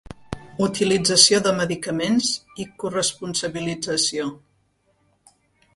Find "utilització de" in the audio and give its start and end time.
0.67-1.51